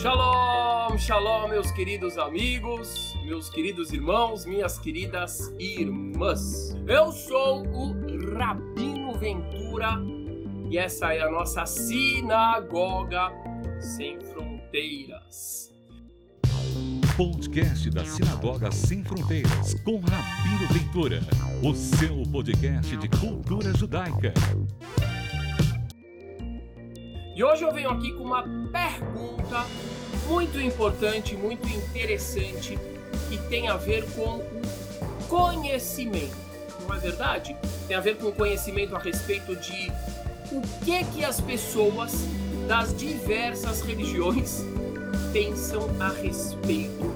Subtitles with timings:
[0.00, 6.74] Shalom, shalom, meus queridos amigos, meus queridos irmãos, minhas queridas irmãs.
[6.86, 7.92] Eu sou o
[8.34, 10.00] Rabino Ventura
[10.70, 13.30] e essa é a nossa sinagoga
[13.78, 15.70] sem fronteiras.
[17.14, 21.20] Podcast da Sinagoga Sem Fronteiras com Rabino Ventura,
[21.62, 24.32] o seu podcast de cultura judaica.
[27.40, 29.64] E hoje eu venho aqui com uma pergunta
[30.28, 32.78] muito importante, muito interessante,
[33.30, 36.36] que tem a ver com o conhecimento.
[36.86, 37.56] Não é verdade?
[37.88, 39.90] Tem a ver com o conhecimento a respeito de
[40.52, 42.12] o que que as pessoas
[42.68, 44.62] das diversas religiões
[45.32, 47.10] pensam a respeito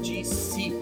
[0.00, 0.72] de si.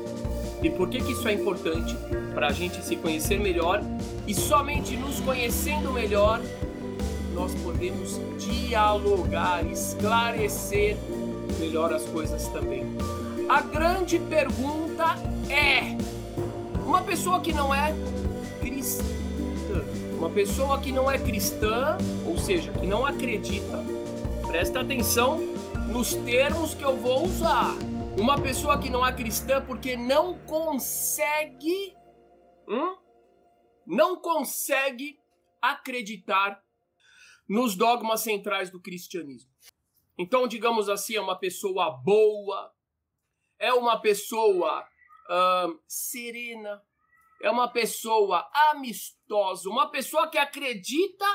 [0.62, 1.96] E por que que isso é importante?
[2.34, 3.80] Para a gente se conhecer melhor
[4.26, 6.42] e somente nos conhecendo melhor
[7.36, 10.96] nós podemos dialogar, esclarecer
[11.60, 12.84] melhor as coisas também.
[13.46, 15.04] A grande pergunta
[15.50, 15.96] é:
[16.82, 17.94] uma pessoa que não é
[18.58, 19.04] cristã,
[20.16, 23.84] uma pessoa que não é cristã, ou seja, que não acredita,
[24.46, 25.38] presta atenção
[25.92, 27.74] nos termos que eu vou usar.
[28.18, 31.94] Uma pessoa que não é cristã porque não consegue,
[32.66, 32.96] hum?
[33.86, 35.18] não consegue
[35.60, 36.65] acreditar
[37.48, 39.50] nos dogmas centrais do cristianismo.
[40.18, 42.74] Então, digamos assim, é uma pessoa boa,
[43.58, 44.86] é uma pessoa
[45.86, 46.82] serena,
[47.42, 51.26] é uma pessoa amistosa, uma pessoa que acredita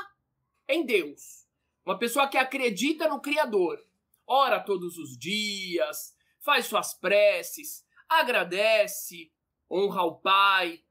[0.67, 1.45] em Deus,
[1.85, 3.77] uma pessoa que acredita no Criador,
[4.25, 9.31] ora todos os dias, faz suas preces, agradece,
[9.69, 10.83] honra o pai,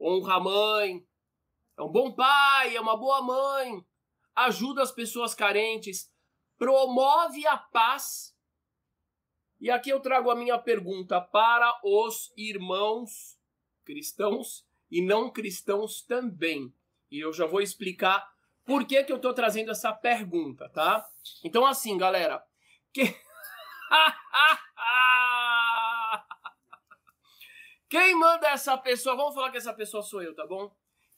[0.00, 1.06] honra a mãe,
[1.76, 3.84] é um bom pai, é uma boa mãe,
[4.46, 6.10] ajuda as pessoas carentes,
[6.56, 8.36] promove a paz.
[9.60, 13.38] E aqui eu trago a minha pergunta para os irmãos
[13.84, 16.72] cristãos e não cristãos também.
[17.10, 18.30] E eu já vou explicar
[18.64, 21.08] por que, que eu estou trazendo essa pergunta, tá?
[21.42, 22.44] Então, assim, galera.
[22.92, 23.02] Que...
[27.88, 29.16] Quem manda essa pessoa?
[29.16, 30.70] Vamos falar que essa pessoa sou eu, tá bom?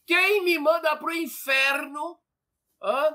[0.06, 2.20] Quem me manda pro inferno
[2.82, 3.14] Hã?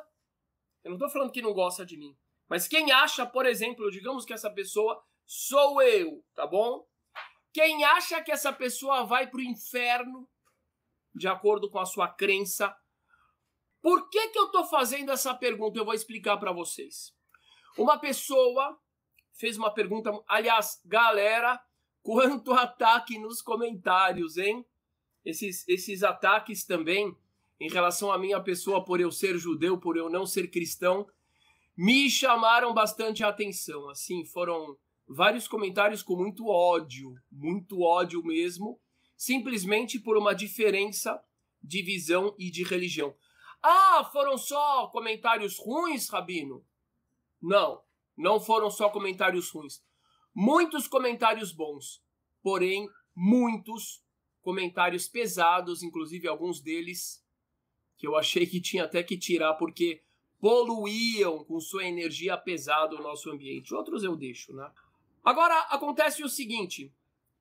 [0.84, 2.16] Eu não tô falando que não gosta de mim.
[2.48, 6.88] Mas quem acha, por exemplo, digamos que essa pessoa sou eu, tá bom?
[7.52, 10.30] Quem acha que essa pessoa vai pro inferno,
[11.14, 12.76] de acordo com a sua crença,
[13.82, 15.80] por que que eu tô fazendo essa pergunta?
[15.80, 17.16] Eu vou explicar para vocês.
[17.78, 18.80] Uma pessoa
[19.34, 21.62] fez uma pergunta, aliás, galera,
[22.02, 24.66] quanto ataque nos comentários, hein?
[25.24, 27.18] Esses, esses ataques também
[27.60, 31.08] em relação à minha pessoa por eu ser judeu, por eu não ser cristão,
[31.76, 33.90] me chamaram bastante a atenção.
[33.90, 34.78] Assim, foram
[35.08, 38.80] vários comentários com muito ódio, muito ódio mesmo,
[39.16, 41.22] simplesmente por uma diferença
[41.62, 43.16] de visão e de religião.
[43.62, 46.64] Ah, foram só comentários ruins, Rabino?
[47.42, 47.82] Não,
[48.16, 49.84] não foram só comentários ruins.
[50.34, 52.04] Muitos comentários bons,
[52.44, 54.04] porém muitos
[54.42, 57.25] comentários pesados, inclusive alguns deles
[57.98, 60.02] que eu achei que tinha até que tirar porque
[60.40, 63.74] poluíam com sua energia pesada o nosso ambiente.
[63.74, 64.70] Outros eu deixo, né?
[65.24, 66.94] Agora acontece o seguinte: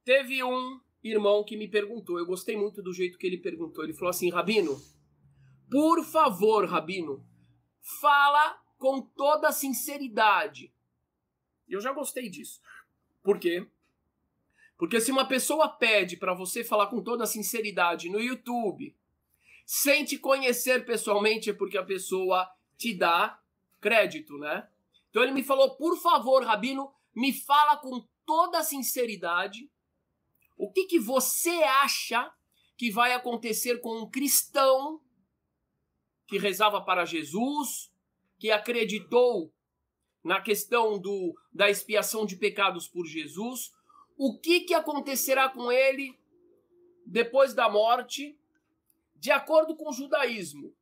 [0.05, 3.85] teve um irmão que me perguntou, eu gostei muito do jeito que ele perguntou.
[3.85, 4.81] Ele falou assim: Rabino,
[5.71, 7.25] por favor, Rabino,
[8.01, 10.73] fala com toda sinceridade.
[11.69, 12.61] Eu já gostei disso.
[13.23, 13.67] Por quê?
[14.77, 18.95] Porque se uma pessoa pede para você falar com toda sinceridade no YouTube,
[19.65, 23.41] sem te conhecer pessoalmente, é porque a pessoa te dá
[23.81, 24.69] crédito, né?
[25.11, 29.71] Então ele me falou, por favor, Rabino, me fala com toda sinceridade
[30.57, 32.33] o que, que você acha
[32.77, 35.01] que vai acontecer com um cristão
[36.27, 37.93] que rezava para Jesus,
[38.39, 39.53] que acreditou
[40.23, 43.73] na questão do, da expiação de pecados por Jesus,
[44.17, 46.19] o que, que acontecerá com ele
[47.07, 48.39] depois da morte
[49.25, 50.77] de acordo com o judaísmo.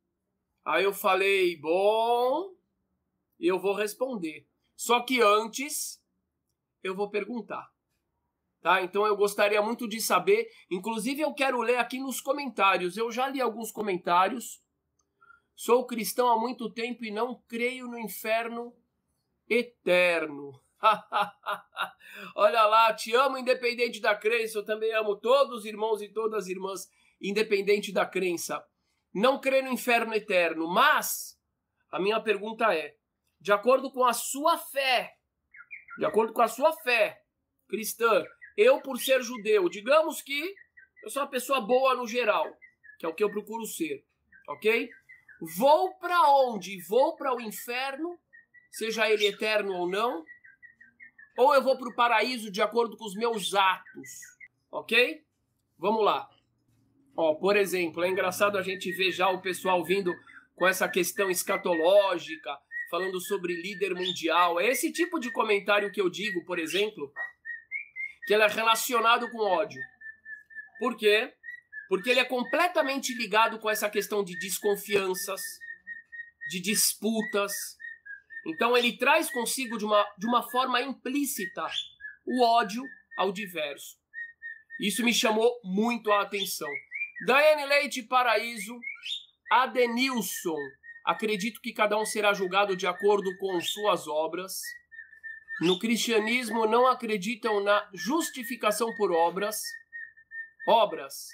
[0.65, 2.53] Aí eu falei, bom,
[3.39, 4.45] eu vou responder.
[4.75, 6.03] Só que antes
[6.83, 7.71] eu vou perguntar.
[8.61, 8.81] Tá?
[8.81, 12.97] Então eu gostaria muito de saber, inclusive eu quero ler aqui nos comentários.
[12.97, 14.61] Eu já li alguns comentários.
[15.55, 18.75] Sou cristão há muito tempo e não creio no inferno
[19.47, 20.61] eterno.
[22.35, 26.43] Olha lá, te amo independente da crença, eu também amo todos os irmãos e todas
[26.43, 26.89] as irmãs
[27.23, 28.63] independente da crença,
[29.13, 31.39] não crê no inferno eterno, mas
[31.89, 32.95] a minha pergunta é:
[33.39, 35.15] de acordo com a sua fé,
[35.97, 37.23] de acordo com a sua fé
[37.69, 38.23] cristã,
[38.57, 40.53] eu por ser judeu, digamos que
[41.03, 42.45] eu sou uma pessoa boa no geral,
[42.99, 44.05] que é o que eu procuro ser,
[44.49, 44.89] ok?
[45.57, 46.81] Vou para onde?
[46.83, 48.19] Vou para o inferno,
[48.71, 50.23] seja ele eterno ou não,
[51.37, 54.09] ou eu vou para o paraíso de acordo com os meus atos,
[54.71, 55.23] ok?
[55.77, 56.29] Vamos lá.
[57.15, 60.13] Ó, por exemplo, é engraçado a gente ver já o pessoal vindo
[60.55, 62.57] com essa questão escatológica,
[62.89, 64.59] falando sobre líder mundial.
[64.59, 67.11] É esse tipo de comentário que eu digo, por exemplo,
[68.25, 69.81] que ele é relacionado com ódio.
[70.79, 71.33] Por quê?
[71.87, 75.41] Porque ele é completamente ligado com essa questão de desconfianças,
[76.49, 77.53] de disputas.
[78.47, 81.67] Então ele traz consigo de uma, de uma forma implícita
[82.25, 82.83] o ódio
[83.17, 83.97] ao diverso.
[84.79, 86.69] Isso me chamou muito a atenção.
[87.25, 88.77] Daiane Leite Paraíso,
[89.51, 90.57] Adenilson.
[91.05, 94.59] Acredito que cada um será julgado de acordo com suas obras.
[95.61, 99.61] No cristianismo não acreditam na justificação por obras.
[100.67, 101.27] Obras.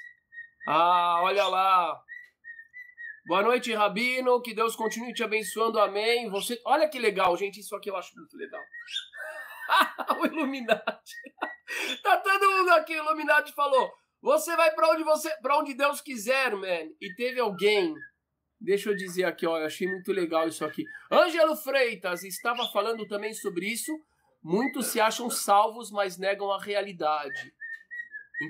[0.68, 2.00] Ah, olha lá.
[3.26, 4.42] Boa noite, Rabino.
[4.42, 5.80] Que Deus continue te abençoando.
[5.80, 6.30] Amém.
[6.30, 7.60] Você, olha que legal, gente.
[7.60, 8.62] Isso aqui eu acho muito legal.
[10.20, 11.16] o Illuminati.
[12.04, 12.94] tá todo mundo aqui.
[12.94, 16.90] O Illuminati falou: "Você vai para onde você, para onde Deus quiser, man".
[17.00, 17.94] E teve alguém
[18.62, 20.84] Deixa eu dizer aqui, ó, eu achei muito legal isso aqui.
[21.10, 23.92] Ângelo Freitas estava falando também sobre isso.
[24.44, 27.54] Muitos se acham salvos, mas negam a realidade.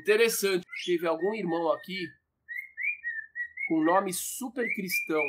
[0.02, 0.66] Interessante.
[0.86, 2.08] Teve algum irmão aqui
[3.68, 5.22] com nome super cristão.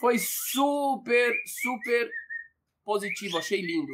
[0.00, 2.10] Foi super, super
[2.84, 3.36] positivo.
[3.36, 3.92] Achei lindo.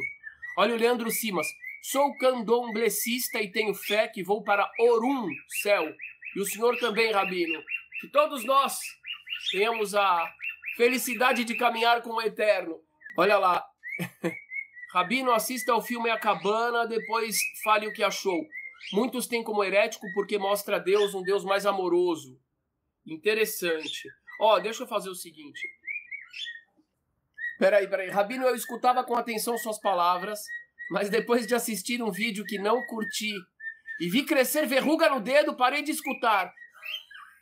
[0.57, 1.47] Olha o Leandro Simas.
[1.81, 5.27] Sou candomblessista e tenho fé que vou para Orum,
[5.61, 5.91] céu.
[6.35, 7.61] E o senhor também, Rabino.
[7.99, 8.79] Que todos nós
[9.51, 10.31] tenhamos a
[10.77, 12.79] felicidade de caminhar com o Eterno.
[13.17, 13.65] Olha lá.
[14.93, 18.45] Rabino, assista ao filme A Cabana, depois fale o que achou.
[18.93, 22.39] Muitos têm como herético porque mostra Deus um Deus mais amoroso.
[23.05, 24.07] Interessante.
[24.39, 25.59] Ó, oh, deixa eu fazer o seguinte.
[27.57, 28.09] Peraí, peraí.
[28.09, 30.39] Rabino, eu escutava com atenção suas palavras,
[30.91, 33.33] mas depois de assistir um vídeo que não curti
[33.97, 36.53] e vi crescer verruga no dedo, parei de escutar.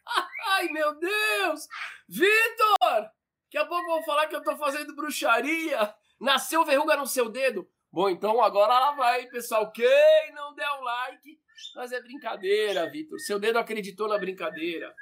[0.50, 1.68] Ai, meu Deus!
[2.08, 3.10] Vitor!
[3.46, 5.96] Daqui a pouco vou falar que eu tô fazendo bruxaria.
[6.22, 7.68] Nasceu verruga no seu dedo.
[7.92, 9.72] Bom, então agora ela vai, pessoal.
[9.72, 11.40] Quem não der o like,
[11.76, 13.20] mas é brincadeira, Vitor.
[13.20, 14.94] Seu dedo acreditou na brincadeira.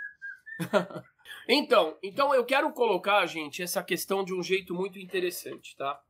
[1.50, 6.02] então, então eu quero colocar, gente, essa questão de um jeito muito interessante, tá?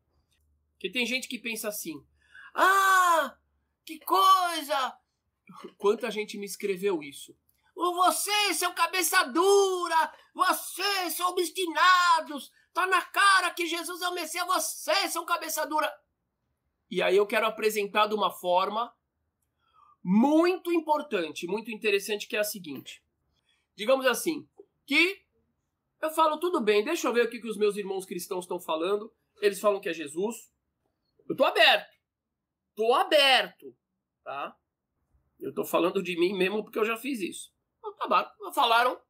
[0.74, 2.06] Porque tem gente que pensa assim:
[2.54, 3.38] "Ah,
[3.86, 4.98] que coisa!
[5.78, 7.36] Quanta gente me escreveu isso?
[7.76, 14.48] Vocês são cabeça dura, vocês são obstinados, tá na cara que Jesus é o Messias,
[14.48, 15.92] vocês são cabeça dura.
[16.90, 18.94] E aí eu quero apresentar de uma forma
[20.04, 23.04] muito importante, muito interessante, que é a seguinte.
[23.76, 24.48] Digamos assim,
[24.86, 25.22] que
[26.02, 28.60] eu falo, tudo bem, deixa eu ver o que, que os meus irmãos cristãos estão
[28.60, 29.14] falando.
[29.42, 30.52] Eles falam que é Jesus.
[31.28, 31.97] Eu tô aberto.
[32.78, 33.76] Tô aberto,
[34.24, 34.56] tá?
[35.40, 37.52] Eu tô falando de mim mesmo porque eu já fiz isso.
[37.84, 38.30] Acabaram.
[38.54, 39.02] Falaram.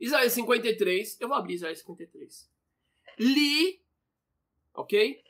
[0.00, 1.20] Isaías 53.
[1.20, 2.50] Eu vou abrir Isaías 53.
[3.20, 3.80] Li.
[4.74, 5.22] Ok?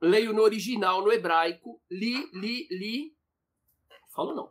[0.00, 1.78] Leio no original, no hebraico.
[1.90, 3.14] Li, li, li.
[4.08, 4.50] Falo não.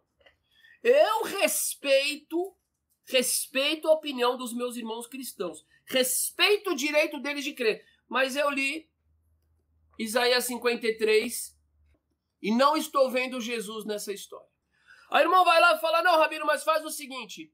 [0.83, 2.55] Eu respeito,
[3.05, 5.65] respeito a opinião dos meus irmãos cristãos.
[5.85, 7.83] Respeito o direito deles de crer.
[8.07, 8.87] Mas eu li
[9.97, 11.59] Isaías 53
[12.41, 14.49] e não estou vendo Jesus nessa história.
[15.11, 17.53] A irmã vai lá e fala: Não, Rabino, mas faz o seguinte.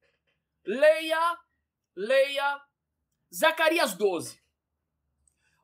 [0.66, 1.40] Leia,
[1.96, 2.62] leia
[3.34, 4.42] Zacarias 12,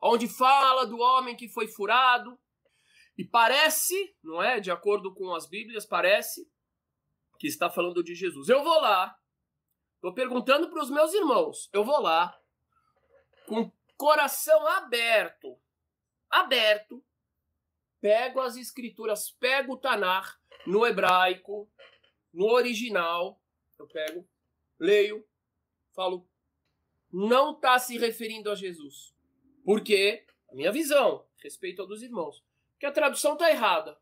[0.02, 2.38] onde fala do homem que foi furado.
[3.16, 4.58] E parece, não é?
[4.58, 6.50] De acordo com as Bíblias, parece
[7.38, 8.48] que está falando de Jesus.
[8.48, 9.16] Eu vou lá,
[9.94, 11.68] estou perguntando para os meus irmãos.
[11.72, 12.36] Eu vou lá,
[13.46, 15.56] com coração aberto,
[16.28, 17.03] aberto,
[18.04, 21.66] pego as escrituras, pego o Tanar no hebraico,
[22.34, 23.40] no original,
[23.78, 24.28] eu pego,
[24.78, 25.26] leio,
[25.94, 26.28] falo,
[27.10, 29.14] não está se referindo a Jesus.
[29.64, 32.44] Porque, a minha visão, respeito a dos irmãos,
[32.78, 33.98] que a tradução está errada.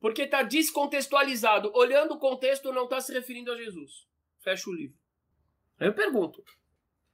[0.00, 1.70] Porque está descontextualizado.
[1.74, 4.06] Olhando o contexto, não está se referindo a Jesus.
[4.38, 4.96] Fecha o livro.
[5.78, 6.42] Aí eu pergunto,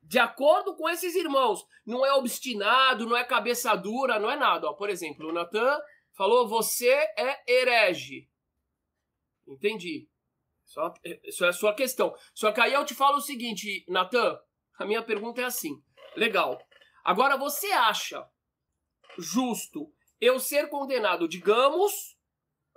[0.01, 4.69] de acordo com esses irmãos, não é obstinado, não é cabeça dura, não é nada.
[4.69, 5.77] Ó, por exemplo, o Natan
[6.17, 8.29] falou: você é herege.
[9.47, 10.09] Entendi.
[11.23, 12.15] Isso é a sua questão.
[12.35, 14.39] Só que aí eu te falo o seguinte, Natan.
[14.79, 15.83] A minha pergunta é assim.
[16.17, 16.59] Legal.
[17.05, 18.27] Agora você acha
[19.19, 22.19] justo eu ser condenado, digamos,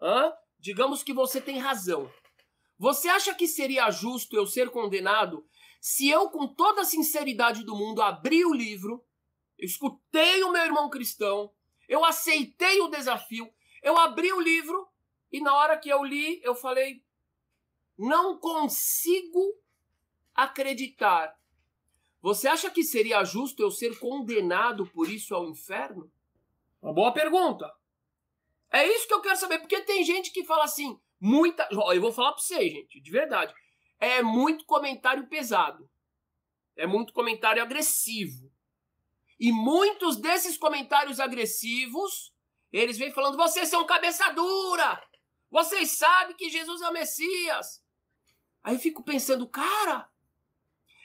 [0.01, 0.34] hã?
[0.60, 2.12] digamos que você tem razão.
[2.77, 5.48] Você acha que seria justo eu ser condenado
[5.79, 9.06] se eu, com toda a sinceridade do mundo, abri o livro,
[9.58, 11.53] escutei o meu irmão cristão,
[11.88, 13.51] eu aceitei o desafio,
[13.82, 14.88] eu abri o livro
[15.32, 17.03] e na hora que eu li, eu falei:
[17.98, 19.60] não consigo
[20.34, 21.38] acreditar.
[22.22, 26.12] Você acha que seria justo eu ser condenado por isso ao inferno?
[26.82, 27.74] Uma boa pergunta.
[28.72, 31.67] É isso que eu quero saber, porque tem gente que fala assim, muita.
[31.74, 33.53] Ó, eu vou falar pra vocês, gente, de verdade.
[34.00, 35.89] É muito comentário pesado.
[36.75, 38.51] É muito comentário agressivo.
[39.39, 42.34] E muitos desses comentários agressivos,
[42.72, 45.01] eles vêm falando: vocês são cabeça dura!
[45.50, 47.82] Vocês sabem que Jesus é o Messias!
[48.63, 50.10] Aí eu fico pensando, cara,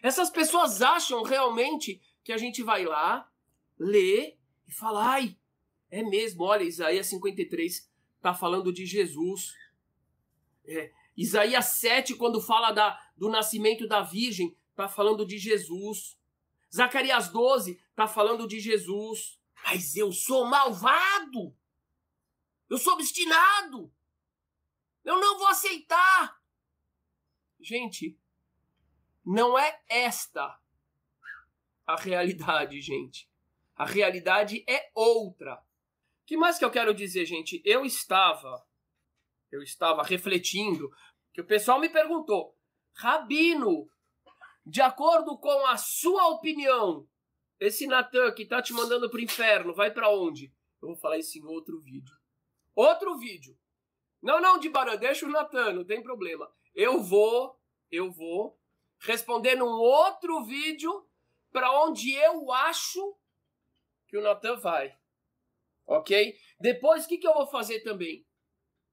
[0.02, 3.30] essas pessoas acham realmente que a gente vai lá,
[3.78, 4.36] lê
[4.66, 5.38] e fala: ai,
[5.90, 9.54] é mesmo, olha, Isaías 53 está falando de Jesus.
[10.64, 16.16] É, Isaías 7, quando fala da, do nascimento da Virgem, está falando de Jesus.
[16.74, 19.38] Zacarias 12 está falando de Jesus.
[19.64, 21.56] Mas eu sou malvado.
[22.68, 23.92] Eu sou obstinado.
[25.04, 26.40] Eu não vou aceitar.
[27.60, 28.18] Gente,
[29.24, 30.58] não é esta
[31.86, 33.30] a realidade, gente.
[33.76, 35.62] A realidade é outra
[36.32, 37.60] que mais que eu quero dizer, gente?
[37.62, 38.66] Eu estava,
[39.50, 40.90] eu estava refletindo,
[41.30, 42.56] que o pessoal me perguntou,
[42.94, 43.90] Rabino,
[44.64, 47.08] de acordo com a sua opinião,
[47.58, 50.52] esse Natan que tá te mandando pro inferno, vai para onde?
[50.80, 52.14] Eu vou falar isso em outro vídeo.
[52.74, 53.58] Outro vídeo.
[54.22, 56.50] Não, não, de Baran, deixa o Natan, não tem problema.
[56.74, 58.58] Eu vou, eu vou
[59.00, 61.08] responder num outro vídeo
[61.50, 63.16] para onde eu acho
[64.08, 64.96] que o Natan vai
[65.86, 66.36] ok?
[66.58, 68.26] Depois, o que, que eu vou fazer também?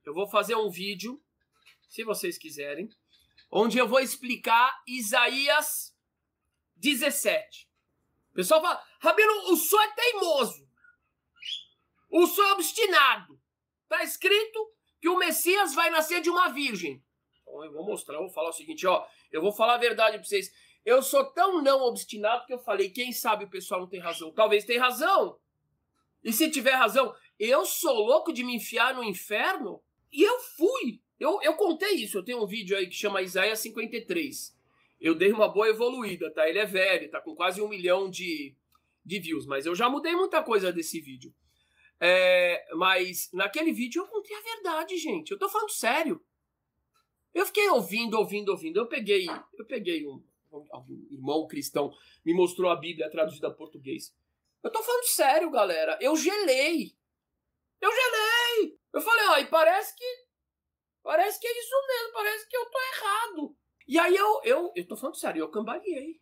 [0.05, 1.21] Eu vou fazer um vídeo,
[1.87, 2.89] se vocês quiserem,
[3.51, 5.95] onde eu vou explicar Isaías
[6.75, 7.69] 17.
[8.31, 10.69] O pessoal fala, Rabino, o senhor é teimoso.
[12.09, 13.39] O senhor é obstinado.
[13.83, 17.03] Está escrito que o Messias vai nascer de uma virgem.
[17.41, 19.05] Então eu vou mostrar, eu vou falar o seguinte, ó.
[19.31, 20.51] Eu vou falar a verdade para vocês.
[20.85, 24.31] Eu sou tão não obstinado que eu falei, quem sabe o pessoal não tem razão.
[24.31, 25.39] Talvez tenha razão.
[26.23, 29.83] E se tiver razão, eu sou louco de me enfiar no inferno?
[30.11, 31.01] E eu fui.
[31.19, 32.17] Eu, eu contei isso.
[32.17, 34.55] Eu tenho um vídeo aí que chama Isaías 53.
[35.01, 36.47] Eu dei uma boa evoluída, tá?
[36.47, 38.55] Ele é velho, tá com quase um milhão de,
[39.05, 39.45] de views.
[39.45, 41.33] Mas eu já mudei muita coisa desse vídeo.
[41.99, 45.31] É, mas naquele vídeo eu contei a verdade, gente.
[45.31, 46.23] Eu tô falando sério.
[47.33, 48.79] Eu fiquei ouvindo, ouvindo, ouvindo.
[48.79, 51.93] Eu peguei, eu peguei um, um irmão cristão,
[52.25, 54.13] me mostrou a Bíblia traduzida a português.
[54.63, 55.97] Eu tô falando sério, galera.
[56.01, 56.93] Eu gelei.
[57.79, 58.77] Eu gelei.
[58.93, 60.28] Eu falei, ó, e parece que.
[61.19, 63.55] Parece que é isso mesmo, parece que eu tô errado.
[63.85, 66.17] E aí eu, eu, eu tô falando sério, eu cambaleei.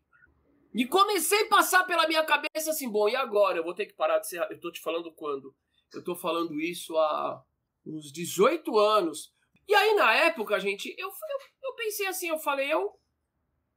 [0.74, 3.60] E comecei a passar pela minha cabeça assim, bom, e agora?
[3.60, 4.42] Eu vou ter que parar de ser.
[4.50, 5.56] Eu tô te falando quando?
[5.94, 7.44] Eu tô falando isso há
[7.86, 9.32] uns 18 anos.
[9.68, 13.00] E aí, na época, gente, eu, eu, eu pensei assim, eu falei, eu.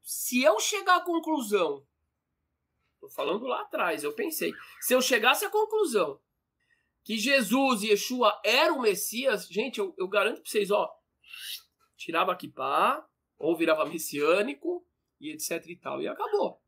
[0.02, 1.86] Se eu chegar à conclusão
[2.98, 4.52] Tô falando lá atrás, eu pensei.
[4.80, 6.18] Se eu chegasse à conclusão
[7.04, 10.90] que Jesus e Yeshua eram o Messias, gente, eu, eu garanto pra vocês, ó,
[11.96, 13.06] tirava pá,
[13.38, 14.86] ou virava messiânico,
[15.20, 16.02] e etc e tal.
[16.02, 16.62] E acabou.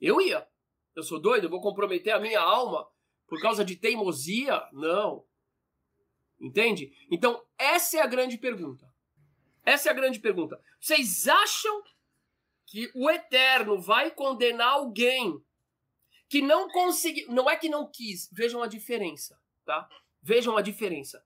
[0.00, 0.46] Eu ia.
[0.94, 2.86] Eu sou doido, eu vou comprometer a minha alma
[3.26, 4.62] por causa de teimosia?
[4.72, 5.24] Não.
[6.40, 6.92] Entende?
[7.10, 8.92] Então, essa é a grande pergunta.
[9.64, 10.60] Essa é a grande pergunta.
[10.80, 11.82] Vocês acham
[12.66, 15.42] que o Eterno vai condenar alguém
[16.28, 17.30] que não conseguiu.
[17.30, 19.88] Não é que não quis, vejam a diferença, tá?
[20.20, 21.24] Vejam a diferença.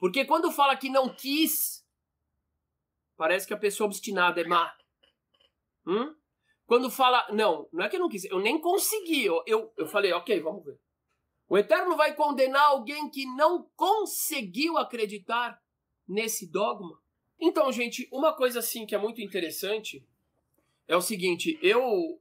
[0.00, 1.86] Porque quando fala que não quis,
[3.16, 4.74] parece que a pessoa obstinada é má.
[5.86, 6.16] Hum?
[6.64, 9.26] Quando fala, não, não é que eu não quis, eu nem consegui.
[9.26, 10.80] Eu, eu, eu falei, ok, vamos ver.
[11.46, 15.60] O Eterno vai condenar alguém que não conseguiu acreditar
[16.08, 16.98] nesse dogma?
[17.38, 20.06] Então, gente, uma coisa assim que é muito interessante
[20.86, 22.20] é o seguinte: eu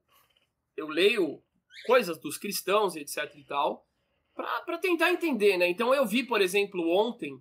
[0.76, 1.44] eu leio
[1.86, 3.88] coisas dos cristãos, etc e tal,
[4.34, 5.70] para tentar entender, né?
[5.70, 7.40] Então eu vi, por exemplo, ontem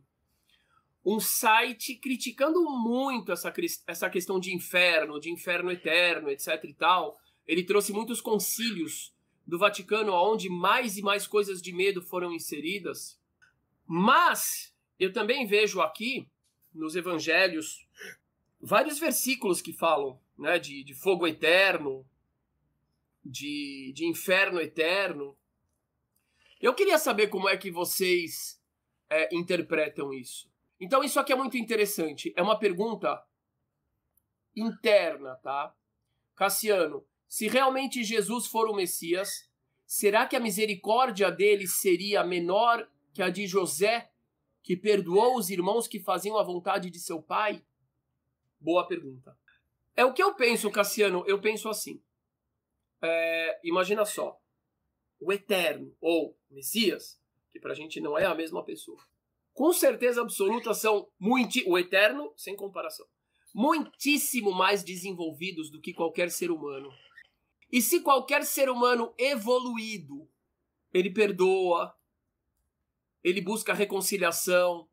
[1.04, 3.52] um site criticando muito essa,
[3.86, 7.18] essa questão de inferno, de inferno eterno, etc e tal.
[7.46, 9.14] Ele trouxe muitos concílios
[9.46, 13.18] do Vaticano onde mais e mais coisas de medo foram inseridas.
[13.86, 16.28] Mas eu também vejo aqui
[16.74, 17.86] nos evangelhos
[18.60, 22.04] vários versículos que falam né, de, de fogo eterno,
[23.24, 25.36] de, de inferno eterno.
[26.60, 28.60] Eu queria saber como é que vocês
[29.08, 30.47] é, interpretam isso.
[30.80, 32.32] Então, isso aqui é muito interessante.
[32.36, 33.22] É uma pergunta
[34.54, 35.74] interna, tá?
[36.34, 39.50] Cassiano, se realmente Jesus for o Messias,
[39.86, 44.10] será que a misericórdia dele seria menor que a de José,
[44.62, 47.64] que perdoou os irmãos que faziam a vontade de seu pai?
[48.60, 49.36] Boa pergunta.
[49.96, 51.24] É o que eu penso, Cassiano.
[51.26, 52.00] Eu penso assim.
[53.02, 54.40] É, imagina só.
[55.20, 57.20] O Eterno, ou Messias,
[57.50, 59.00] que pra gente não é a mesma pessoa.
[59.58, 61.58] Com certeza absoluta são muito.
[61.68, 63.04] O Eterno, sem comparação.
[63.52, 66.88] Muitíssimo mais desenvolvidos do que qualquer ser humano.
[67.72, 70.28] E se qualquer ser humano evoluído,
[70.94, 71.92] ele perdoa,
[73.24, 74.88] ele busca reconciliação,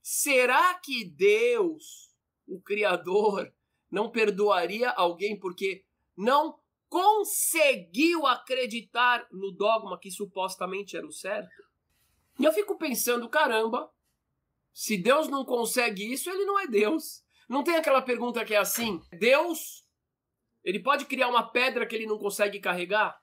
[0.00, 3.52] será que Deus o Criador
[3.90, 5.84] não perdoaria alguém porque
[6.16, 6.58] não
[6.88, 11.61] conseguiu acreditar no dogma que supostamente era o certo?
[12.38, 13.90] E eu fico pensando, caramba,
[14.72, 17.24] se Deus não consegue isso, ele não é Deus.
[17.48, 19.86] Não tem aquela pergunta que é assim: Deus,
[20.64, 23.20] ele pode criar uma pedra que ele não consegue carregar?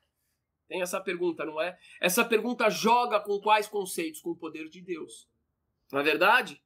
[0.68, 1.78] Tem essa pergunta, não é?
[2.00, 4.22] Essa pergunta joga com quais conceitos?
[4.22, 5.28] Com o poder de Deus.
[5.92, 6.62] Não é verdade?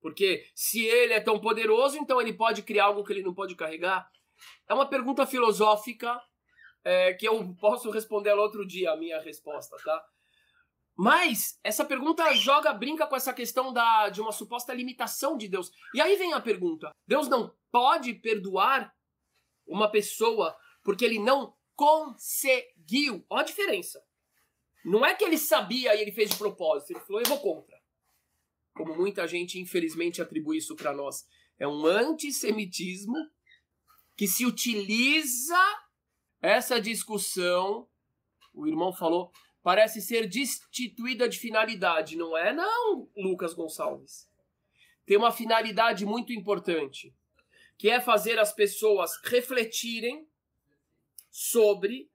[0.00, 3.56] Porque se ele é tão poderoso, então ele pode criar algo que ele não pode
[3.56, 4.10] carregar?
[4.68, 6.20] É uma pergunta filosófica
[6.84, 10.04] é, que eu posso responder ela outro dia, a minha resposta, tá?
[10.98, 15.70] Mas essa pergunta joga, brinca com essa questão da, de uma suposta limitação de Deus.
[15.94, 18.92] E aí vem a pergunta: Deus não pode perdoar
[19.66, 23.24] uma pessoa porque ele não conseguiu?
[23.30, 24.02] Olha a diferença.
[24.84, 27.78] Não é que ele sabia e ele fez de propósito, ele falou, eu vou contra
[28.78, 31.26] como muita gente infelizmente atribui isso para nós.
[31.58, 33.16] É um antissemitismo
[34.16, 35.58] que se utiliza
[36.40, 37.88] essa discussão,
[38.54, 44.28] o irmão falou, parece ser destituída de finalidade, não é não, Lucas Gonçalves.
[45.04, 47.14] Tem uma finalidade muito importante,
[47.76, 50.28] que é fazer as pessoas refletirem
[51.30, 52.10] sobre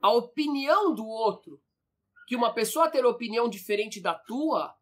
[0.00, 1.60] a opinião do outro.
[2.26, 4.76] Que uma pessoa ter opinião diferente da tua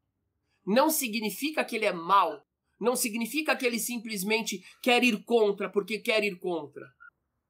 [0.66, 2.46] não significa que ele é mau.
[2.80, 6.86] Não significa que ele simplesmente quer ir contra porque quer ir contra.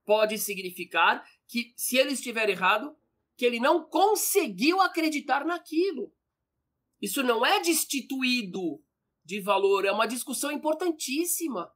[0.05, 2.97] Pode significar que, se ele estiver errado,
[3.37, 6.13] que ele não conseguiu acreditar naquilo.
[7.01, 8.83] Isso não é destituído
[9.25, 11.73] de valor, é uma discussão importantíssima.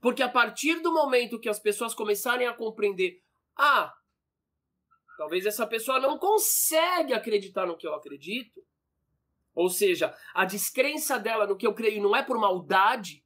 [0.00, 3.22] Porque a partir do momento que as pessoas começarem a compreender,
[3.56, 3.92] ah,
[5.16, 8.64] talvez essa pessoa não consegue acreditar no que eu acredito,
[9.54, 13.24] ou seja, a descrença dela no que eu creio não é por maldade,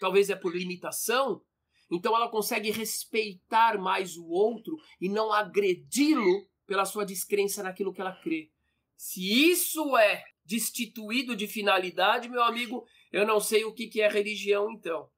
[0.00, 1.40] talvez é por limitação.
[1.90, 8.00] Então ela consegue respeitar mais o outro e não agredi-lo pela sua descrença naquilo que
[8.00, 8.50] ela crê.
[8.96, 14.70] Se isso é destituído de finalidade, meu amigo, eu não sei o que é religião
[14.70, 15.08] então.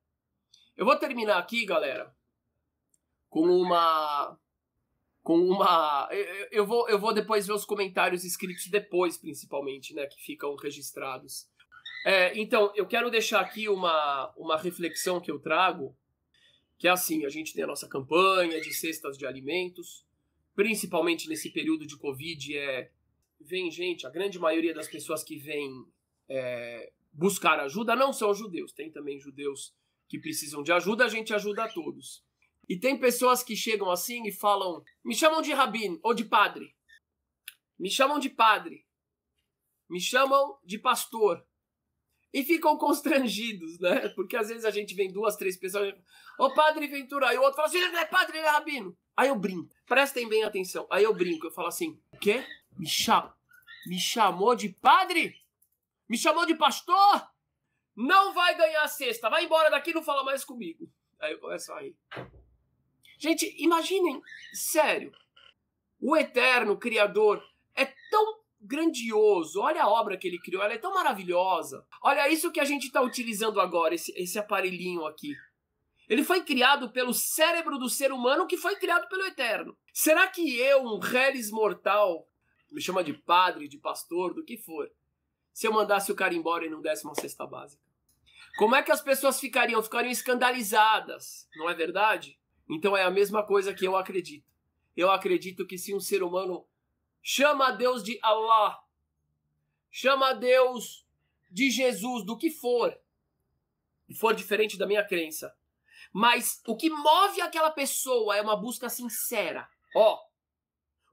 [0.77, 2.15] Eu vou terminar aqui, galera,
[3.29, 4.39] com uma
[5.27, 6.09] com uma.
[6.53, 10.07] Eu vou, eu vou depois ver os comentários escritos depois, principalmente, né?
[10.07, 11.49] Que ficam registrados.
[12.07, 15.97] É, então, eu quero deixar aqui uma, uma reflexão que eu trago,
[16.79, 20.05] que é assim: a gente tem a nossa campanha de cestas de alimentos,
[20.55, 22.91] principalmente nesse período de Covid, é.
[23.39, 25.85] Vem gente, a grande maioria das pessoas que vêm
[26.27, 29.75] é, buscar ajuda não são judeus, tem também judeus
[30.09, 32.25] que precisam de ajuda, a gente ajuda a todos.
[32.69, 36.75] E tem pessoas que chegam assim e falam: me chamam de rabino ou de padre.
[37.79, 38.85] Me chamam de padre.
[39.89, 41.45] Me chamam de pastor.
[42.37, 44.11] E ficam constrangidos, né?
[44.11, 45.95] Porque às vezes a gente vem duas, três pessoas.
[46.39, 47.33] Ô padre Ventura.
[47.33, 48.95] E o outro fala assim: ele não é padre, ele é rabino.
[49.17, 49.75] Aí eu brinco.
[49.87, 50.87] Prestem bem atenção.
[50.91, 51.47] Aí eu brinco.
[51.47, 52.45] Eu falo assim: o quê?
[52.77, 53.33] Me, cham...
[53.87, 55.35] me chamou de padre?
[56.07, 57.27] Me chamou de pastor?
[57.97, 59.31] Não vai ganhar a cesta.
[59.31, 60.93] Vai embora daqui não fala mais comigo.
[61.19, 61.81] Aí eu começo a.
[63.19, 64.21] Gente, imaginem,
[64.53, 65.11] sério,
[65.99, 67.43] o eterno Criador
[67.75, 69.61] é tão grandioso.
[69.61, 71.87] Olha a obra que ele criou, ela é tão maravilhosa.
[72.03, 75.35] Olha isso que a gente está utilizando agora, esse, esse aparelhinho aqui.
[76.09, 79.77] Ele foi criado pelo cérebro do ser humano que foi criado pelo Eterno.
[79.93, 82.29] Será que eu, um reles mortal,
[82.71, 84.91] me chama de padre, de pastor, do que for,
[85.53, 87.83] se eu mandasse o cara embora e não desse uma cesta básica?
[88.59, 89.83] Como é que as pessoas ficariam?
[89.83, 92.39] Ficariam escandalizadas, não é verdade?
[92.69, 94.47] Então é a mesma coisa que eu acredito.
[94.97, 96.67] Eu acredito que se um ser humano
[97.29, 98.81] chama a Deus de Allah,
[99.91, 101.05] chama a Deus
[101.51, 102.97] de Jesus, do que for,
[104.09, 105.53] e for diferente da minha crença,
[106.13, 109.69] mas o que move aquela pessoa é uma busca sincera.
[109.97, 110.21] Ó,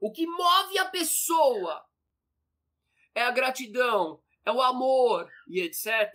[0.00, 1.84] o que move a pessoa
[3.12, 6.14] é a gratidão, é o amor e etc.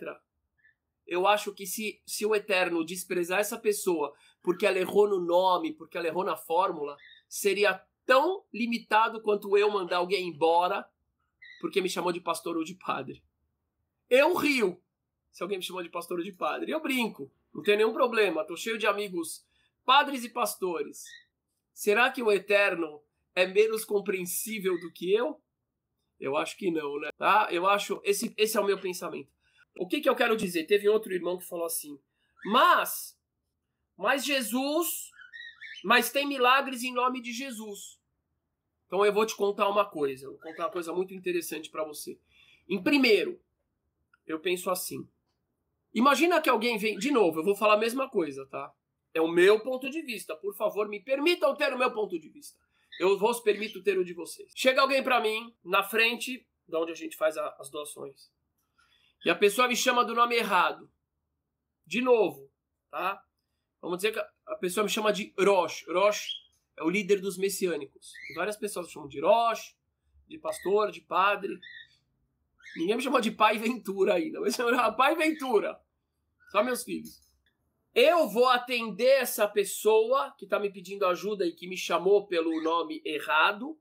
[1.06, 5.74] Eu acho que se, se o Eterno desprezar essa pessoa porque ela errou no nome,
[5.74, 6.96] porque ela errou na fórmula,
[7.28, 10.84] seria tão limitado quanto eu mandar alguém embora
[11.60, 13.22] porque me chamou de pastor ou de padre.
[14.08, 14.82] Eu rio
[15.30, 16.72] se alguém me chamou de pastor ou de padre.
[16.72, 19.46] Eu brinco, não tem nenhum problema, tô cheio de amigos
[19.84, 21.04] padres e pastores.
[21.72, 23.00] Será que o Eterno
[23.32, 25.40] é menos compreensível do que eu?
[26.18, 27.10] Eu acho que não, né?
[27.16, 27.46] Tá?
[27.52, 29.30] Eu acho esse esse é o meu pensamento.
[29.78, 30.64] O que que eu quero dizer?
[30.64, 31.96] Teve outro irmão que falou assim:
[32.44, 33.16] "Mas
[33.96, 35.12] mas Jesus,
[35.84, 37.99] mas tem milagres em nome de Jesus.
[38.90, 42.18] Então eu vou te contar uma coisa, vou contar uma coisa muito interessante para você.
[42.68, 43.40] Em primeiro,
[44.26, 45.08] eu penso assim.
[45.94, 48.74] Imagina que alguém vem, de novo, eu vou falar a mesma coisa, tá?
[49.14, 50.34] É o meu ponto de vista.
[50.34, 52.58] Por favor, me permitam ter o meu ponto de vista.
[52.98, 54.50] Eu vos permito ter o de vocês.
[54.56, 58.28] Chega alguém para mim, na frente, de onde a gente faz a, as doações.
[59.24, 60.90] E a pessoa me chama do nome errado.
[61.86, 62.50] De novo,
[62.90, 63.22] tá?
[63.80, 65.86] Vamos dizer que a pessoa me chama de Rosh.
[65.86, 66.49] Rosh
[66.80, 68.14] é o líder dos messiânicos.
[68.34, 69.74] Várias pessoas chamam de Roche,
[70.26, 71.60] de pastor, de padre.
[72.74, 74.40] Ninguém me chamou de pai Ventura ainda.
[74.40, 75.78] Me chama pai Ventura.
[76.50, 77.20] Só meus filhos.
[77.94, 82.62] Eu vou atender essa pessoa que está me pedindo ajuda e que me chamou pelo
[82.62, 83.78] nome errado,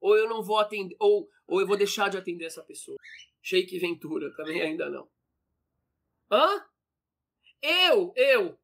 [0.00, 2.96] ou eu não vou atender, ou, ou eu vou deixar de atender essa pessoa.
[3.42, 5.06] Sheik Ventura, também ainda não.
[6.30, 6.64] Hã?
[7.60, 8.58] Eu, eu.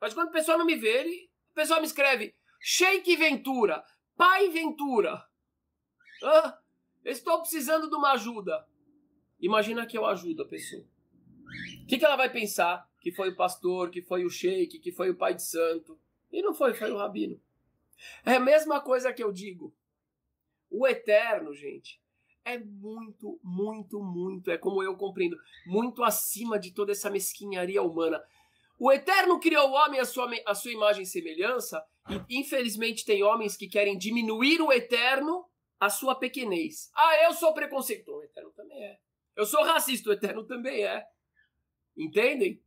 [0.00, 3.84] Mas quando a pessoa não me vê, ele, a pessoa me escreve Sheik Ventura,
[4.16, 5.24] pai Ventura.
[6.22, 6.58] Ah,
[7.04, 8.66] estou precisando de uma ajuda.
[9.40, 10.84] Imagina que eu ajudo a pessoa.
[11.82, 12.88] O que, que ela vai pensar?
[13.00, 15.98] Que foi o pastor, que foi o sheik, que foi o pai de santo.
[16.32, 17.40] E não foi, foi o rabino.
[18.24, 19.74] É a mesma coisa que eu digo.
[20.68, 22.00] O eterno, gente,
[22.46, 28.22] é muito, muito, muito, é como eu compreendo, muito acima de toda essa mesquinharia humana.
[28.78, 33.22] O Eterno criou o homem à sua, à sua imagem e semelhança, e infelizmente tem
[33.22, 35.44] homens que querem diminuir o Eterno
[35.78, 36.90] à sua pequenez.
[36.94, 38.20] Ah, eu sou preconceituoso.
[38.20, 38.98] O Eterno também é.
[39.34, 40.10] Eu sou racista.
[40.10, 41.04] O Eterno também é.
[41.96, 42.62] Entendem?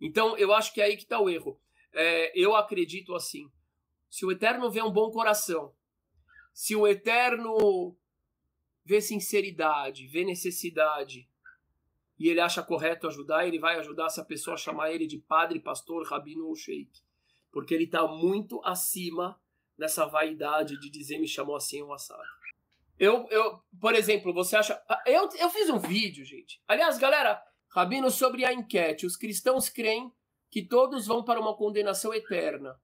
[0.00, 1.60] Então, eu acho que é aí que está o erro.
[1.92, 3.50] É, eu acredito assim.
[4.10, 5.74] Se o Eterno vê um bom coração,
[6.52, 7.96] se o Eterno
[8.84, 11.28] vê sinceridade, vê necessidade,
[12.18, 16.06] e ele acha correto ajudar, ele vai ajudar pessoa a chamar ele de padre, pastor,
[16.06, 17.03] rabino ou sheik.
[17.54, 19.40] Porque ele está muito acima
[19.78, 22.22] dessa vaidade de dizer me chamou assim um assado.
[22.98, 24.74] Eu, eu, por exemplo, você acha.
[24.88, 26.60] Ah, eu, eu fiz um vídeo, gente.
[26.66, 29.06] Aliás, galera, Rabino, sobre a enquete.
[29.06, 30.12] Os cristãos creem
[30.50, 32.76] que todos vão para uma condenação eterna.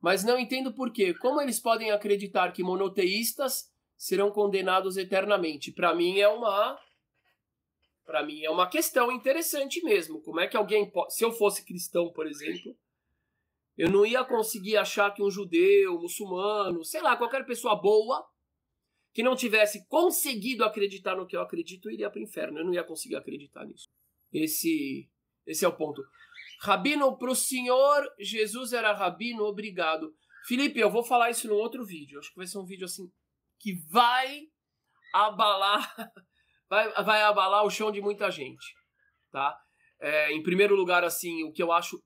[0.00, 1.14] Mas não entendo por quê.
[1.14, 5.72] Como eles podem acreditar que monoteístas serão condenados eternamente?
[5.72, 6.78] Para mim é uma
[8.04, 10.20] para mim é uma questão interessante mesmo.
[10.22, 11.14] Como é que alguém pode.
[11.14, 12.76] Se eu fosse cristão, por exemplo,
[13.76, 18.24] eu não ia conseguir achar que um judeu, muçulmano, sei lá, qualquer pessoa boa,
[19.12, 22.58] que não tivesse conseguido acreditar no que eu acredito, iria para o inferno.
[22.58, 23.88] Eu não ia conseguir acreditar nisso.
[24.32, 25.08] Esse,
[25.46, 26.02] esse é o ponto.
[26.60, 30.14] Rabino, para o senhor, Jesus era rabino, obrigado.
[30.46, 32.18] Felipe, eu vou falar isso num outro vídeo.
[32.18, 33.10] Acho que vai ser um vídeo assim
[33.58, 34.42] que vai
[35.14, 35.94] abalar
[36.72, 38.74] vai, vai abalar o chão de muita gente,
[39.30, 39.54] tá?
[40.00, 42.02] É, em primeiro lugar, assim, o que eu acho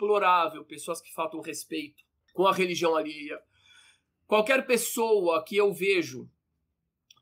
[0.00, 3.38] deplorável, pessoas que faltam respeito com a religião alheia.
[4.26, 6.28] Qualquer pessoa que eu vejo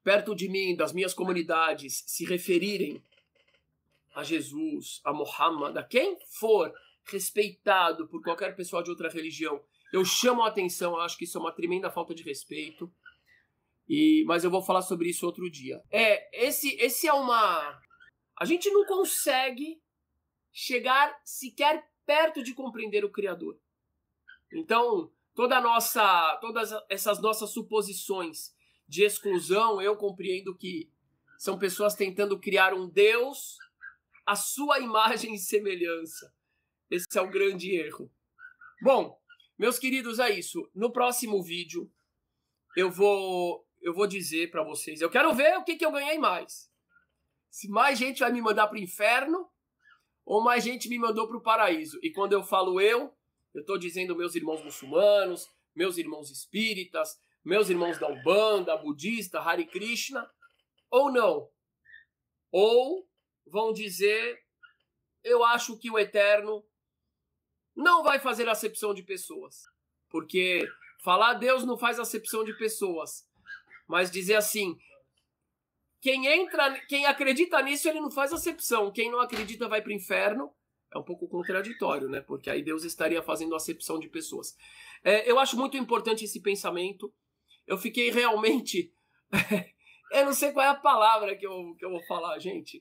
[0.05, 3.03] perto de mim, das minhas comunidades, se referirem
[4.15, 6.73] a Jesus, a Muhammad, a quem for
[7.05, 9.63] respeitado por qualquer pessoa de outra religião,
[9.93, 12.93] eu chamo a atenção, eu acho que isso é uma tremenda falta de respeito.
[13.89, 15.83] E, mas eu vou falar sobre isso outro dia.
[15.91, 17.81] É, esse, esse é uma.
[18.39, 19.81] A gente não consegue
[20.53, 23.61] chegar sequer perto de compreender o Criador.
[24.51, 28.57] Então, toda nossa, todas essas nossas suposições
[28.89, 30.91] de exclusão, eu compreendo que
[31.39, 33.59] são pessoas tentando criar um Deus
[34.25, 36.35] à sua imagem e semelhança.
[36.91, 38.11] Esse é o grande erro.
[38.81, 39.21] Bom,
[39.59, 40.67] meus queridos, é isso.
[40.75, 41.93] No próximo vídeo
[42.75, 45.03] eu vou eu vou dizer para vocês.
[45.03, 46.73] Eu quero ver o que, que eu ganhei mais.
[47.51, 49.47] Se mais gente vai me mandar para o inferno
[50.29, 51.99] ou mais gente me mandou para o paraíso.
[52.03, 53.17] E quando eu falo eu,
[53.55, 59.65] eu estou dizendo meus irmãos muçulmanos, meus irmãos espíritas, meus irmãos da Umbanda, budista, Hare
[59.65, 60.31] Krishna,
[60.91, 61.49] ou não.
[62.53, 63.09] Ou
[63.47, 64.39] vão dizer,
[65.25, 66.63] eu acho que o Eterno
[67.75, 69.65] não vai fazer acepção de pessoas.
[70.11, 70.69] Porque
[71.03, 73.27] falar Deus não faz acepção de pessoas
[73.89, 74.79] mas dizer assim:
[76.01, 78.91] quem entra, quem acredita nisso, ele não faz acepção.
[78.91, 80.53] Quem não acredita vai para o inferno.
[80.93, 82.21] É um pouco contraditório, né?
[82.21, 84.57] Porque aí Deus estaria fazendo acepção de pessoas.
[85.05, 87.13] É, eu acho muito importante esse pensamento.
[87.67, 88.93] Eu fiquei realmente.
[90.13, 92.81] eu não sei qual é a palavra que eu, que eu vou falar, gente.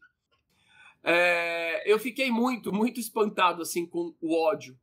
[1.04, 4.80] É, eu fiquei muito, muito espantado assim com o ódio.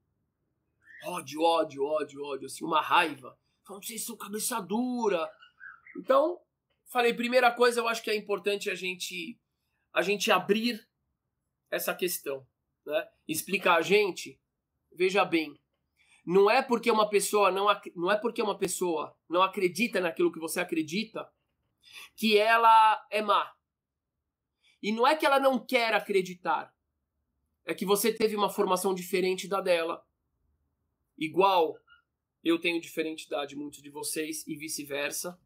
[1.05, 3.39] Ódio, ódio, ódio, ódio, assim, uma raiva.
[3.67, 5.31] Falando, vocês são cabeça dura.
[5.97, 6.41] Então,
[6.95, 9.37] falei, primeira coisa, eu acho que é importante a gente
[9.93, 10.89] a gente abrir
[11.69, 12.47] essa questão,
[12.87, 13.09] né?
[13.27, 14.41] Explicar a gente,
[14.93, 15.61] veja bem,
[16.25, 20.39] não é porque uma pessoa não não é porque uma pessoa não acredita naquilo que
[20.39, 21.29] você acredita
[22.17, 23.53] que ela é má.
[24.81, 26.73] E não é que ela não quer acreditar.
[27.65, 30.07] É que você teve uma formação diferente da dela.
[31.19, 31.77] Igual
[32.45, 35.41] eu tenho diferente de muitos de vocês e vice-versa.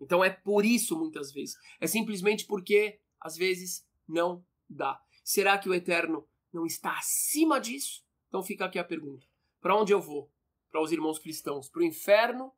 [0.00, 1.54] Então é por isso muitas vezes.
[1.80, 5.00] É simplesmente porque às vezes não dá.
[5.22, 8.02] Será que o eterno não está acima disso?
[8.28, 9.26] Então fica aqui a pergunta.
[9.60, 10.32] Para onde eu vou?
[10.70, 12.52] Para os irmãos cristãos, para o inferno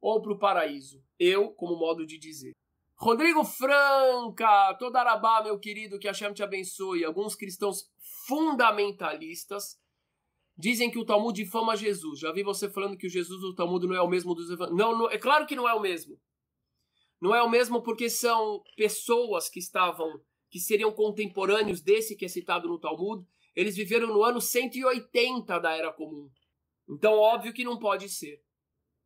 [0.00, 1.02] ou para o paraíso?
[1.18, 2.52] Eu, como modo de dizer.
[2.98, 7.04] Rodrigo Franca, toda Arabá, meu querido, que a Shem te abençoe.
[7.04, 7.90] Alguns cristãos
[8.26, 9.78] fundamentalistas
[10.56, 12.20] dizem que o Talmud difama Jesus.
[12.20, 14.78] Já vi você falando que o Jesus do Talmud não é o mesmo dos evangelhos.
[14.78, 16.18] Não, não, é claro que não é o mesmo.
[17.20, 22.28] Não é o mesmo porque são pessoas que estavam, que seriam contemporâneos desse que é
[22.28, 23.26] citado no Talmud.
[23.54, 26.28] Eles viveram no ano 180 da Era Comum.
[26.88, 28.42] Então, óbvio que não pode ser.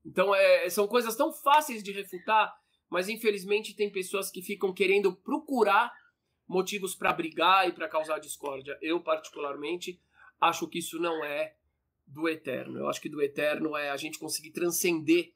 [0.04, 2.52] Então, é, são coisas tão fáceis de refutar
[2.90, 5.92] mas infelizmente tem pessoas que ficam querendo procurar
[6.46, 8.76] motivos para brigar e para causar discórdia.
[8.82, 10.00] Eu, particularmente,
[10.40, 11.54] acho que isso não é
[12.06, 12.78] do eterno.
[12.78, 15.32] Eu acho que do eterno é a gente conseguir transcender,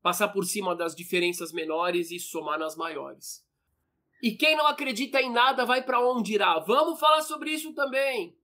[0.00, 3.46] passar por cima das diferenças menores e somar nas maiores.
[4.22, 6.58] E quem não acredita em nada vai para onde irá?
[6.60, 8.36] Vamos falar sobre isso também.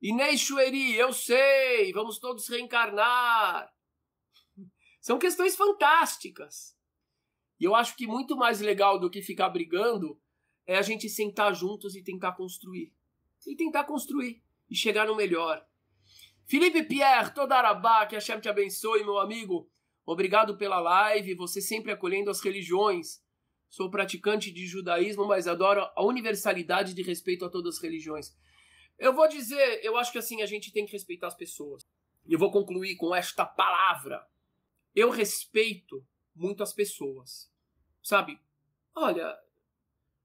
[0.00, 3.70] Inês Chueri, eu sei, vamos todos reencarnar.
[5.00, 6.76] São questões fantásticas.
[7.58, 10.18] E eu acho que muito mais legal do que ficar brigando
[10.66, 12.90] é a gente sentar juntos e tentar construir.
[13.46, 15.64] E tentar construir e chegar no melhor.
[16.46, 19.70] Felipe Pierre, toda Arabá, que a Shem te abençoe, meu amigo.
[20.06, 23.22] Obrigado pela live, você sempre acolhendo as religiões.
[23.68, 28.36] Sou praticante de judaísmo, mas adoro a universalidade de respeito a todas as religiões.
[28.98, 31.86] Eu vou dizer, eu acho que assim a gente tem que respeitar as pessoas.
[32.26, 34.26] E vou concluir com esta palavra.
[34.94, 36.04] Eu respeito
[36.34, 37.48] muito as pessoas.
[38.02, 38.40] Sabe?
[38.94, 39.38] Olha,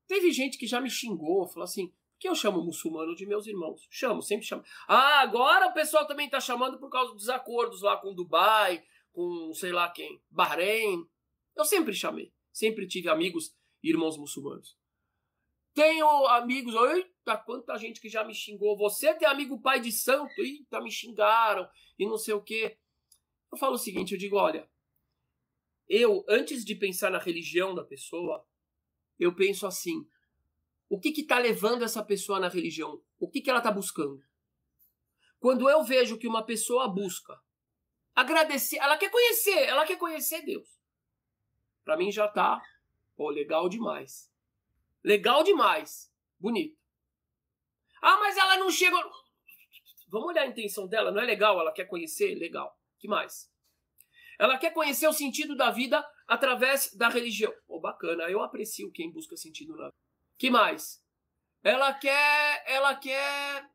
[0.07, 3.87] teve gente que já me xingou, falou assim, que eu chamo muçulmano de meus irmãos.
[3.89, 4.63] Chamo, sempre chamo.
[4.87, 9.53] Ah, agora o pessoal também tá chamando por causa dos acordos lá com Dubai, com
[9.53, 11.05] sei lá quem, Bahrein.
[11.55, 12.33] Eu sempre chamei.
[12.51, 14.77] Sempre tive amigos e irmãos muçulmanos.
[15.73, 18.77] Tenho amigos, eita, quanta gente que já me xingou.
[18.77, 21.67] Você tem amigo pai de santo, eita, me xingaram
[21.99, 22.77] e não sei o quê.
[23.51, 24.69] Eu falo o seguinte, eu digo, olha,
[25.87, 28.45] eu, antes de pensar na religião da pessoa,
[29.19, 30.07] eu penso assim:
[30.89, 33.01] o que está levando essa pessoa na religião?
[33.19, 34.23] O que, que ela está buscando?
[35.39, 37.39] Quando eu vejo que uma pessoa busca
[38.15, 40.67] agradecer, ela quer conhecer, ela quer conhecer Deus.
[41.83, 42.61] Para mim já tá,
[43.15, 44.31] pô, legal demais.
[45.03, 46.11] Legal demais.
[46.39, 46.77] Bonito.
[48.01, 48.99] Ah, mas ela não chegou.
[50.07, 51.59] Vamos olhar a intenção dela, não é legal?
[51.59, 52.35] Ela quer conhecer?
[52.35, 52.79] Legal.
[52.99, 53.51] que mais?
[54.37, 57.53] Ela quer conhecer o sentido da vida através da religião.
[57.67, 60.04] Oh, bacana, eu aprecio quem busca sentido na vida.
[60.37, 61.03] Que mais?
[61.63, 63.69] Ela quer, ela quer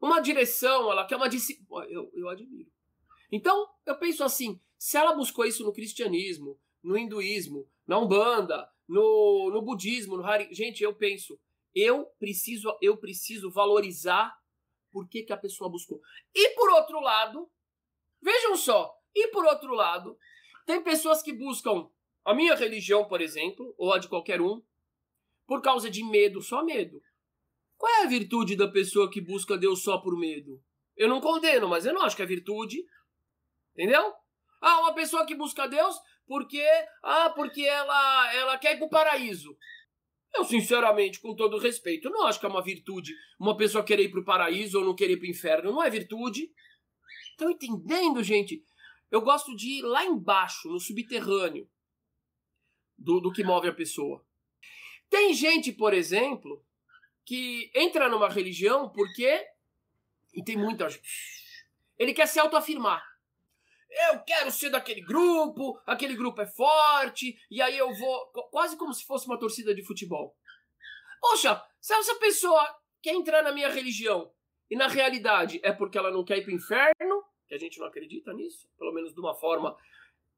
[0.00, 1.84] uma direção, ela quer uma disciplina.
[1.88, 2.70] Eu, eu admiro.
[3.32, 9.50] Então, eu penso assim, se ela buscou isso no cristianismo, no hinduísmo, na umbanda, no,
[9.52, 10.52] no budismo, no hari...
[10.52, 11.38] gente, eu penso,
[11.74, 14.36] eu preciso, eu preciso valorizar
[14.90, 16.00] por que, que a pessoa buscou.
[16.34, 17.48] E por outro lado,
[18.20, 20.18] vejam só, e por outro lado,
[20.66, 21.88] tem pessoas que buscam
[22.24, 24.62] a minha religião, por exemplo, ou a de qualquer um,
[25.50, 27.02] por causa de medo, só medo.
[27.76, 30.62] Qual é a virtude da pessoa que busca Deus só por medo?
[30.96, 32.84] Eu não condeno, mas eu não acho que é virtude.
[33.74, 34.14] Entendeu?
[34.62, 36.64] Ah, uma pessoa que busca Deus porque
[37.02, 39.58] ah, porque ela ela quer ir para o paraíso.
[40.32, 44.12] Eu, sinceramente, com todo respeito, não acho que é uma virtude uma pessoa querer ir
[44.12, 45.72] para o paraíso ou não querer ir para o inferno.
[45.72, 46.48] Não é virtude.
[47.32, 48.62] Estão entendendo, gente?
[49.10, 51.68] Eu gosto de ir lá embaixo, no subterrâneo,
[52.96, 54.24] do, do que move a pessoa.
[55.10, 56.64] Tem gente, por exemplo,
[57.26, 59.44] que entra numa religião porque.
[60.32, 60.86] E tem muita.
[61.98, 63.04] Ele quer se autoafirmar.
[64.12, 68.26] eu quero ser daquele grupo, aquele grupo é forte, e aí eu vou.
[68.50, 70.36] Quase como se fosse uma torcida de futebol.
[71.20, 72.64] Poxa, se essa pessoa
[73.02, 74.32] quer entrar na minha religião
[74.70, 77.78] e na realidade é porque ela não quer ir para o inferno, que a gente
[77.80, 79.76] não acredita nisso, pelo menos de uma forma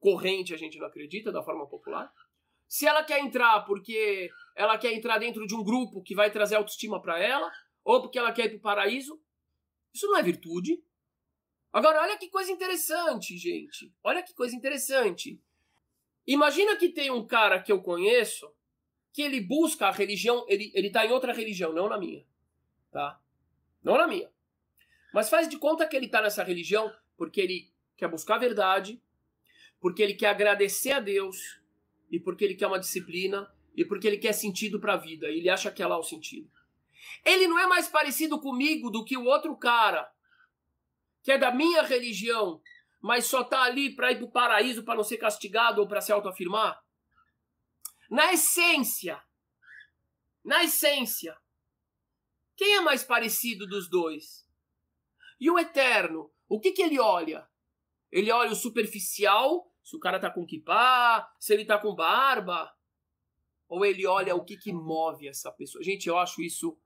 [0.00, 2.12] corrente a gente não acredita, da forma popular.
[2.72, 6.54] Se ela quer entrar porque ela quer entrar dentro de um grupo que vai trazer
[6.54, 7.52] autoestima para ela,
[7.84, 9.22] ou porque ela quer ir para o paraíso,
[9.92, 10.82] isso não é virtude.
[11.70, 13.94] Agora, olha que coisa interessante, gente.
[14.02, 15.38] Olha que coisa interessante.
[16.26, 18.50] Imagina que tem um cara que eu conheço
[19.12, 22.26] que ele busca a religião, ele, ele tá em outra religião, não na minha.
[22.90, 23.20] Tá?
[23.82, 24.32] Não na minha.
[25.12, 28.98] Mas faz de conta que ele tá nessa religião porque ele quer buscar a verdade,
[29.78, 31.60] porque ele quer agradecer a Deus,
[32.12, 35.38] e porque ele quer uma disciplina, e porque ele quer sentido para a vida, e
[35.38, 36.50] ele acha que é lá o sentido.
[37.24, 40.12] Ele não é mais parecido comigo do que o outro cara,
[41.22, 42.60] que é da minha religião,
[43.00, 46.12] mas só tá ali para ir pro paraíso para não ser castigado ou para se
[46.12, 46.84] autoafirmar?
[48.10, 49.20] Na essência,
[50.44, 51.34] na essência,
[52.54, 54.46] quem é mais parecido dos dois?
[55.40, 57.48] E o eterno, o que, que ele olha?
[58.10, 62.72] Ele olha o superficial, se o cara tá com kippah, se ele tá com barba,
[63.68, 65.82] ou ele olha o que, que move essa pessoa.
[65.82, 66.78] Gente, eu acho isso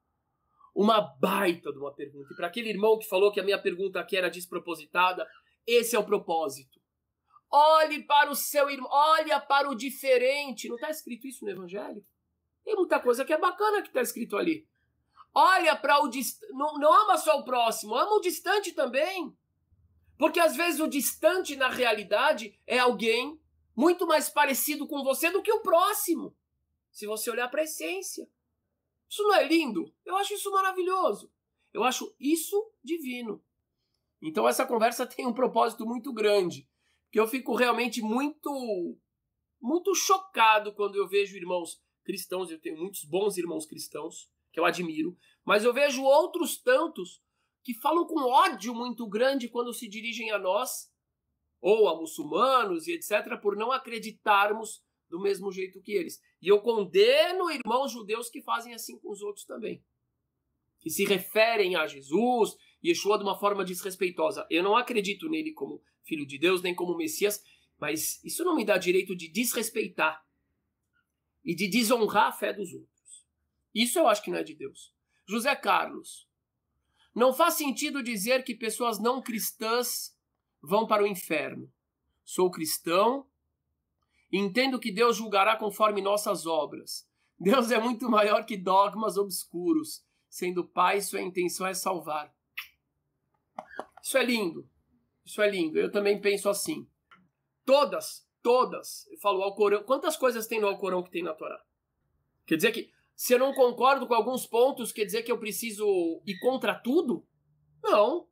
[0.74, 2.32] uma baita de uma pergunta.
[2.32, 5.26] E para aquele irmão que falou que a minha pergunta aqui era despropositada,
[5.66, 6.80] esse é o propósito.
[7.50, 10.68] Olhe para o seu irmão, olha para o diferente.
[10.68, 12.04] Não está escrito isso no Evangelho?
[12.64, 14.66] Tem muita coisa que é bacana que está escrito ali.
[15.35, 16.52] Olha para o distante.
[16.52, 19.35] Não, não ama só o próximo, ama o distante também.
[20.18, 23.40] Porque às vezes o distante na realidade é alguém
[23.74, 26.35] muito mais parecido com você do que o próximo.
[26.90, 28.29] Se você olhar para a essência.
[29.09, 29.92] Isso não é lindo?
[30.05, 31.31] Eu acho isso maravilhoso.
[31.72, 33.44] Eu acho isso divino.
[34.22, 36.68] Então essa conversa tem um propósito muito grande
[37.11, 38.98] que eu fico realmente muito
[39.61, 44.64] muito chocado quando eu vejo irmãos cristãos, eu tenho muitos bons irmãos cristãos que eu
[44.64, 47.22] admiro, mas eu vejo outros tantos
[47.66, 50.88] que falam com ódio muito grande quando se dirigem a nós
[51.61, 56.22] ou a muçulmanos e etc por não acreditarmos do mesmo jeito que eles.
[56.40, 59.85] E eu condeno irmãos judeus que fazem assim com os outros também.
[60.79, 64.46] Que se referem a Jesus, Yeshua de uma forma desrespeitosa.
[64.48, 67.42] Eu não acredito nele como filho de Deus, nem como Messias,
[67.81, 70.24] mas isso não me dá direito de desrespeitar
[71.44, 73.26] e de desonrar a fé dos outros.
[73.74, 74.94] Isso eu acho que não é de Deus.
[75.29, 76.29] José Carlos,
[77.16, 80.14] não faz sentido dizer que pessoas não cristãs
[80.61, 81.72] vão para o inferno.
[82.22, 83.26] Sou cristão
[84.31, 87.09] entendo que Deus julgará conforme nossas obras.
[87.40, 90.05] Deus é muito maior que dogmas obscuros.
[90.29, 92.35] Sendo Pai, sua intenção é salvar.
[94.02, 94.68] Isso é lindo.
[95.24, 95.79] Isso é lindo.
[95.79, 96.87] Eu também penso assim.
[97.64, 99.83] Todas, todas, eu falo Alcorão.
[99.85, 101.64] Quantas coisas tem no Alcorão que tem na Torá?
[102.44, 105.87] Quer dizer que se eu não concordo com alguns pontos, quer dizer que eu preciso
[106.26, 107.26] ir contra tudo?
[107.83, 108.29] Não.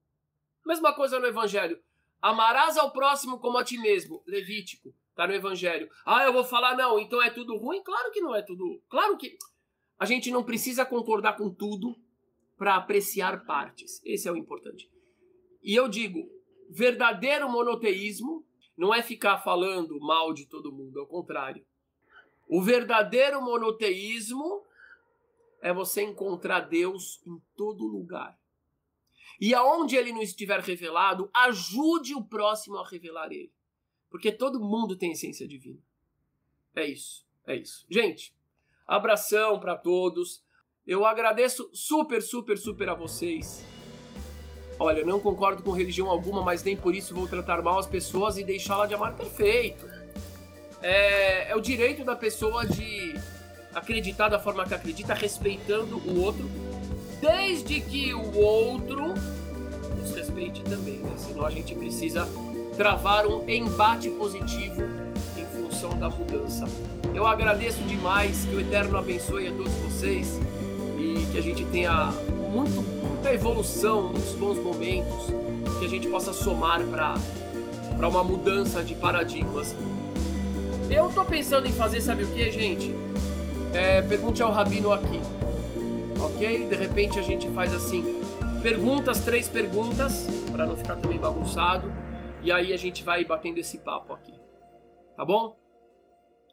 [0.64, 1.82] Mesma coisa no Evangelho.
[2.20, 4.22] Amarás ao próximo como a ti mesmo.
[4.26, 4.94] Levítico.
[5.14, 5.88] Tá no Evangelho.
[6.04, 7.82] Ah, eu vou falar, não, então é tudo ruim?
[7.82, 8.82] Claro que não é tudo.
[8.90, 9.38] Claro que.
[9.98, 11.96] A gente não precisa concordar com tudo
[12.58, 14.02] para apreciar partes.
[14.04, 14.90] Esse é o importante.
[15.62, 16.28] E eu digo,
[16.68, 18.44] verdadeiro monoteísmo
[18.76, 21.64] não é ficar falando mal de todo mundo, ao contrário.
[22.46, 24.62] O verdadeiro monoteísmo
[25.64, 28.38] é você encontrar Deus em todo lugar.
[29.40, 33.52] E aonde ele não estiver revelado, ajude o próximo a revelar ele.
[34.10, 35.80] Porque todo mundo tem essência divina.
[36.76, 37.84] É isso, é isso.
[37.88, 38.32] Gente,
[38.86, 40.44] abração para todos.
[40.86, 43.64] Eu agradeço super, super, super a vocês
[44.78, 47.86] Olha, eu não concordo com religião alguma, mas nem por isso vou tratar mal as
[47.86, 49.88] pessoas e deixá-la de amar perfeito.
[50.82, 53.14] É, é o direito da pessoa de
[53.74, 56.48] acreditar da forma que acredita, respeitando o outro,
[57.20, 59.14] desde que o outro
[59.98, 61.12] nos respeite também, né?
[61.16, 62.28] Senão a gente precisa
[62.76, 64.82] travar um embate positivo
[65.36, 66.66] em função da mudança.
[67.14, 70.40] Eu agradeço demais, que o Eterno abençoe a todos vocês
[70.98, 72.12] e que a gente tenha
[72.50, 75.26] muito, muita evolução, muitos bons momentos,
[75.78, 79.74] que a gente possa somar para uma mudança de paradigmas.
[80.90, 82.94] Eu tô pensando em fazer, sabe o que, gente?
[83.74, 85.20] É, pergunte ao Rabino aqui,
[86.24, 86.68] ok?
[86.68, 88.04] De repente a gente faz assim,
[88.62, 91.92] perguntas, três perguntas, para não ficar também bagunçado,
[92.40, 94.32] e aí a gente vai batendo esse papo aqui,
[95.16, 95.58] tá bom?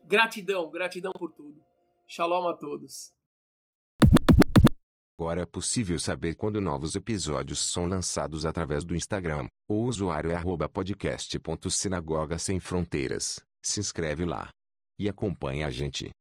[0.03, 1.61] Gratidão, gratidão por tudo.
[2.07, 3.13] Shalom a todos.
[5.17, 9.47] Agora é possível saber quando novos episódios são lançados através do Instagram.
[9.69, 13.39] O usuário é podcast.sinagoga sem fronteiras.
[13.63, 14.49] Se inscreve lá
[14.99, 16.11] e acompanhe a gente.